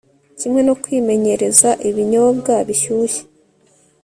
kimwe 0.39 0.61
no 0.67 0.73
kwimenyereza 0.81 1.69
ibinyobwa 1.89 2.53
bishyushye 2.67 3.21